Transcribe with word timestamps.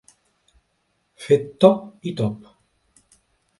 Fer 1.27 1.37
top 1.65 2.09
i 2.13 2.17
top. 2.23 2.51